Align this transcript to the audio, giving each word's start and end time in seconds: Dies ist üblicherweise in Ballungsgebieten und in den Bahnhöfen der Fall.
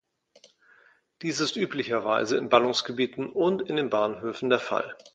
Dies 1.21 1.39
ist 1.41 1.57
üblicherweise 1.57 2.35
in 2.39 2.49
Ballungsgebieten 2.49 3.29
und 3.31 3.61
in 3.69 3.75
den 3.75 3.91
Bahnhöfen 3.91 4.49
der 4.49 4.57
Fall. 4.57 4.97